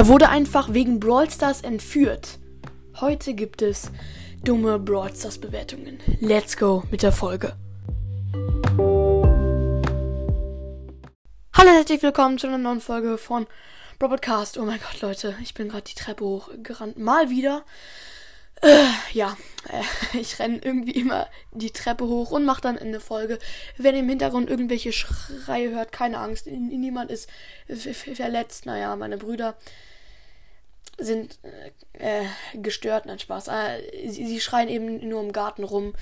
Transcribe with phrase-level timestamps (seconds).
[0.00, 2.38] Er wurde einfach wegen Brawl Stars entführt.
[3.02, 3.90] Heute gibt es
[4.42, 6.00] dumme Brawl Stars Bewertungen.
[6.20, 7.52] Let's go mit der Folge.
[11.52, 13.46] Hallo, herzlich willkommen zu einer neuen Folge von
[14.02, 14.56] Robotcast.
[14.56, 16.96] Oh mein Gott, Leute, ich bin gerade die Treppe hochgerannt.
[16.96, 17.62] Mal wieder.
[18.62, 19.36] Äh, ja,
[19.68, 23.38] äh, ich renne irgendwie immer die Treppe hoch und mache dann eine Folge.
[23.76, 27.28] Wenn im Hintergrund irgendwelche Schreie hört, keine Angst, niemand ist
[27.66, 28.66] verletzt.
[28.66, 29.56] Naja, meine Brüder
[30.98, 31.38] sind
[31.94, 33.48] äh, gestört, nein Spaß.
[33.48, 35.94] Äh, sie, sie schreien eben nur im Garten rum.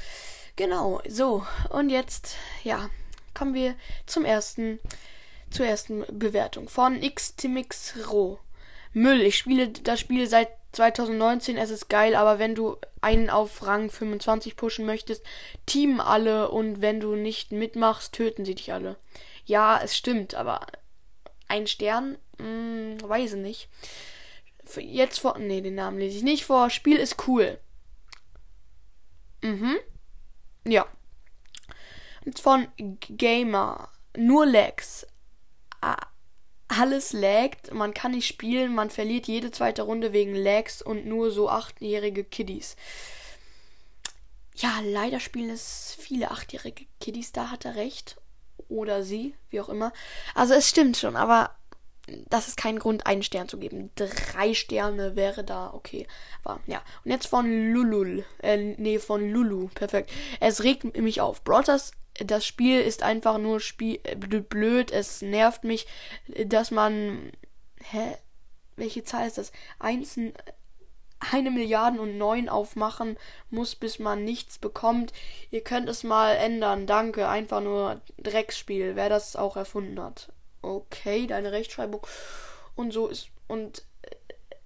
[0.57, 1.47] Genau, so.
[1.71, 2.91] Und jetzt, ja,
[3.35, 4.81] kommen wir zum ersten,
[5.51, 8.41] zur ersten Bewertung von Xtimix Ro.
[8.93, 9.21] Müll.
[9.21, 13.91] Ich spiele das Spiel seit 2019, es ist geil, aber wenn du einen auf Rang
[13.91, 15.25] 25 pushen möchtest,
[15.67, 18.97] teamen alle und wenn du nicht mitmachst, töten sie dich alle.
[19.45, 20.67] Ja, es stimmt, aber
[21.49, 23.69] ein Stern, hm, weiß ich nicht.
[24.77, 26.69] Jetzt vor, nee, den Namen lese ich nicht vor.
[26.69, 27.59] Spiel ist cool.
[29.41, 29.77] Mhm.
[30.67, 30.87] Ja.
[32.25, 33.89] Jetzt von Gamer.
[34.17, 35.07] Nur Lags.
[36.79, 41.33] Alles laggt, man kann nicht spielen, man verliert jede zweite Runde wegen Lags und nur
[41.33, 42.77] so achtjährige Kiddies.
[44.55, 48.17] Ja, leider spielen es viele achtjährige Kiddies, da hat er recht.
[48.69, 49.93] Oder sie, wie auch immer.
[50.35, 51.57] Also es stimmt schon, aber
[52.29, 53.91] das ist kein Grund, einen Stern zu geben.
[53.97, 56.07] Drei Sterne wäre da okay.
[56.45, 56.83] Aber ja.
[57.05, 58.25] Und jetzt von Lulul.
[58.43, 59.69] Äh, nee, von Lulu.
[59.75, 60.11] Perfekt.
[60.41, 61.43] Es regt mich auf.
[61.45, 61.93] Brothers
[62.25, 64.91] das Spiel ist einfach nur Spiel äh, blöd.
[64.91, 65.87] Es nervt mich,
[66.47, 67.33] dass man.
[67.91, 68.17] Hä?
[68.77, 69.53] Welche Zahl ist das?
[69.81, 70.17] Eins,
[71.33, 73.19] eine Milliarde und neun aufmachen
[73.51, 75.13] muss, bis man nichts bekommt.
[75.51, 76.87] Ihr könnt es mal ändern.
[76.87, 77.29] Danke.
[77.29, 78.95] Einfach nur Drecksspiel.
[78.95, 80.33] Wer das auch erfunden hat.
[80.63, 82.07] Okay, deine Rechtschreibung
[82.75, 83.29] und so ist.
[83.47, 84.15] Und äh,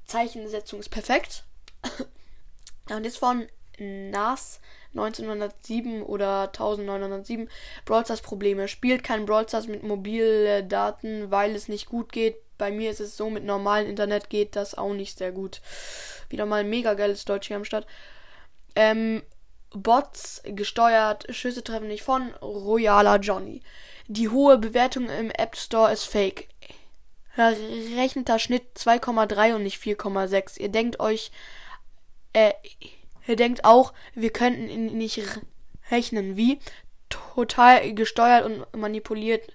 [0.05, 1.45] Zeichensetzung ist perfekt.
[2.91, 3.47] und jetzt von
[3.79, 4.61] NAS
[4.95, 7.49] 1907 oder 1907
[7.85, 8.69] Brawl Stars Probleme.
[8.69, 12.37] Spielt kein Brawl Stars mit Mobildaten, weil es nicht gut geht.
[12.59, 15.61] Bei mir ist es so, mit normalem Internet geht das auch nicht sehr gut.
[16.29, 17.87] Wieder mal ein mega geiles Deutsch hier am Start.
[18.77, 19.23] Ähm,
[19.71, 23.63] Bots gesteuert, Schüsse treffen nicht von Royaler Johnny.
[24.07, 26.49] Die hohe Bewertung im App Store ist fake.
[27.35, 30.61] Verrechneter Schnitt 2,3 und nicht 4,6.
[30.61, 31.31] Ihr denkt euch,
[32.35, 32.53] äh,
[33.27, 35.21] er denkt auch, wir könnten ihn nicht
[35.91, 36.37] rechnen.
[36.37, 36.59] Wie?
[37.09, 39.55] Total gesteuert und manipuliert.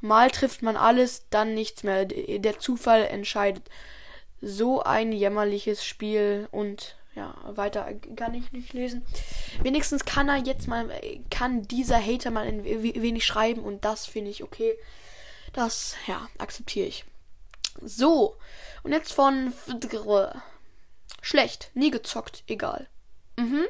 [0.00, 2.06] Mal trifft man alles, dann nichts mehr.
[2.06, 3.68] Der Zufall entscheidet.
[4.40, 9.04] So ein jämmerliches Spiel und ja, weiter kann ich nicht lesen.
[9.62, 10.88] Wenigstens kann er jetzt mal,
[11.30, 14.78] kann dieser Hater mal ein wenig schreiben und das finde ich okay.
[15.52, 17.04] Das, ja, akzeptiere ich.
[17.82, 18.36] So,
[18.82, 19.52] und jetzt von
[21.20, 22.88] Schlecht, nie gezockt, egal.
[23.40, 23.64] Mhm.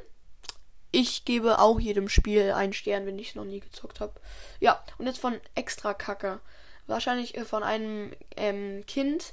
[0.93, 4.15] Ich gebe auch jedem Spiel einen Stern, wenn ich es noch nie gezockt habe.
[4.59, 6.41] Ja, und jetzt von extra Kacke.
[6.87, 9.33] Wahrscheinlich äh, von einem ähm, Kind,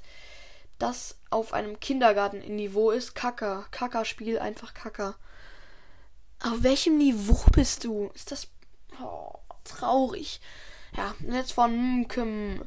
[0.77, 3.15] das auf einem Kindergarten-Niveau ist.
[3.15, 3.65] Kacker.
[3.71, 5.15] Kackerspiel, einfach Kacker.
[6.43, 8.11] Auf welchem Niveau bist du?
[8.13, 8.49] Ist das
[9.01, 9.33] oh,
[9.63, 10.39] traurig.
[10.95, 12.63] Ja, und jetzt von Mkim.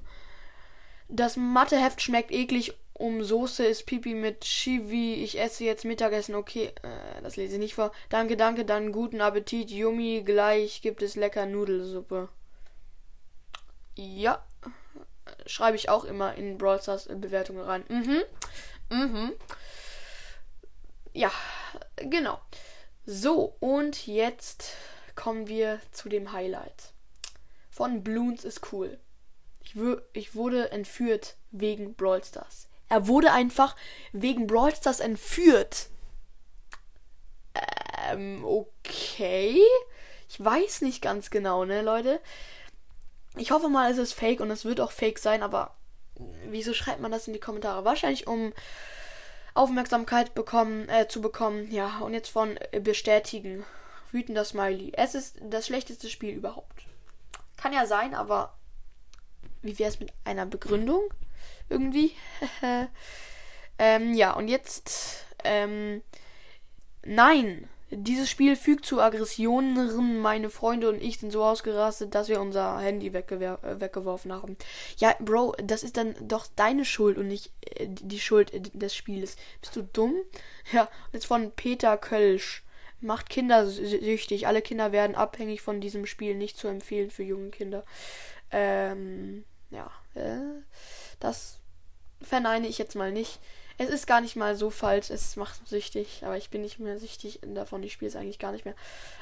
[1.08, 5.14] Das Matheheft schmeckt eklig um Soße ist Pipi mit Chivi.
[5.14, 6.34] Ich esse jetzt Mittagessen.
[6.34, 7.92] Okay, äh, das lese ich nicht vor.
[8.10, 9.70] Danke, danke, dann guten Appetit.
[9.70, 12.28] Yummy, gleich gibt es lecker Nudelsuppe.
[13.96, 14.44] Ja,
[15.46, 17.84] schreibe ich auch immer in Brawl Stars Bewertungen rein.
[17.88, 18.22] Mhm.
[18.90, 19.32] Mhm.
[21.14, 21.32] Ja,
[21.96, 22.38] genau.
[23.06, 24.74] So, und jetzt
[25.16, 26.92] kommen wir zu dem Highlight.
[27.70, 28.98] Von Bloons ist cool.
[29.64, 29.74] Ich,
[30.12, 32.69] ich wurde entführt wegen Brawl Stars.
[32.90, 33.76] Er wurde einfach
[34.12, 35.88] wegen Brawl Stars entführt.
[38.10, 39.62] Ähm, okay.
[40.28, 42.20] Ich weiß nicht ganz genau, ne, Leute.
[43.36, 45.76] Ich hoffe mal, es ist fake und es wird auch fake sein, aber
[46.48, 47.84] wieso schreibt man das in die Kommentare?
[47.84, 48.52] Wahrscheinlich um
[49.54, 51.70] Aufmerksamkeit bekommen, äh, zu bekommen.
[51.70, 53.64] Ja, und jetzt von äh, bestätigen.
[54.10, 54.92] Wütender Smiley.
[54.96, 56.82] Es ist das schlechteste Spiel überhaupt.
[57.56, 58.54] Kann ja sein, aber
[59.62, 61.02] wie wäre es mit einer Begründung?
[61.68, 62.12] Irgendwie.
[63.78, 65.24] ähm, ja, und jetzt.
[65.44, 66.02] Ähm,
[67.04, 67.68] nein.
[67.92, 70.20] Dieses Spiel fügt zu Aggressionen.
[70.20, 74.56] Meine Freunde und ich sind so ausgerastet, dass wir unser Handy äh, weggeworfen haben.
[74.98, 79.36] Ja, Bro, das ist dann doch deine Schuld und nicht äh, die Schuld des Spieles.
[79.60, 80.14] Bist du dumm?
[80.72, 82.62] Ja, jetzt von Peter Kölsch.
[83.00, 84.46] Macht Kinder süchtig.
[84.46, 86.36] Alle Kinder werden abhängig von diesem Spiel.
[86.36, 87.82] Nicht zu empfehlen für junge Kinder.
[88.52, 89.90] Ähm, ja.
[90.14, 90.49] Äh,
[91.30, 91.60] das
[92.20, 93.40] verneine ich jetzt mal nicht.
[93.78, 96.98] Es ist gar nicht mal so falsch, es macht süchtig, aber ich bin nicht mehr
[96.98, 97.82] süchtig davon.
[97.82, 98.74] Ich spiele es eigentlich gar nicht mehr,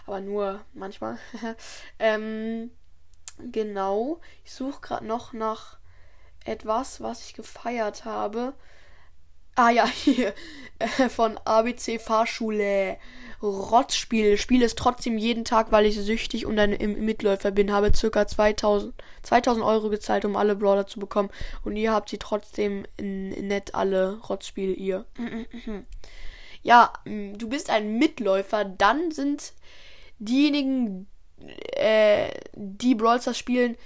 [0.06, 1.18] aber nur manchmal.
[1.98, 2.70] ähm,
[3.38, 5.78] genau, ich suche gerade noch nach
[6.44, 8.54] etwas, was ich gefeiert habe.
[9.58, 10.34] Ah ja, hier.
[11.08, 12.96] Von ABC Fahrschule.
[13.42, 14.36] Rotzspiel.
[14.36, 17.72] Spiele es trotzdem jeden Tag, weil ich süchtig und ein Mitläufer bin.
[17.72, 21.30] Habe circa 2000, 2000 Euro gezahlt, um alle Brawler zu bekommen.
[21.64, 25.06] Und ihr habt sie trotzdem nett alle Rotzspiele, ihr.
[26.62, 28.64] Ja, du bist ein Mitläufer.
[28.64, 29.54] Dann sind
[30.20, 31.08] diejenigen,
[31.72, 33.76] äh, die Brawl Stars spielen,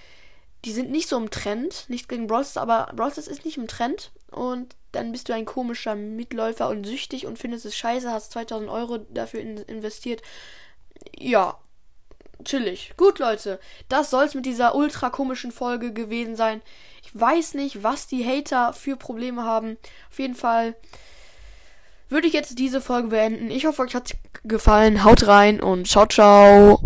[0.65, 1.85] die sind nicht so im Trend.
[1.89, 4.13] Nicht gegen Brawl aber Brawl ist nicht im Trend.
[4.31, 8.71] Und dann bist du ein komischer Mitläufer und süchtig und findest es scheiße, hast 2000
[8.71, 10.23] Euro dafür in investiert.
[11.19, 11.59] Ja,
[12.45, 12.93] chillig.
[12.97, 16.63] Gut, Leute, das soll's mit dieser ultra komischen Folge gewesen sein.
[17.03, 19.77] Ich weiß nicht, was die Hater für Probleme haben.
[20.11, 20.75] Auf jeden Fall
[22.09, 23.51] würde ich jetzt diese Folge beenden.
[23.51, 24.15] Ich hoffe, euch hat's
[24.45, 25.05] gefallen.
[25.05, 26.81] Haut rein und ciao, ciao.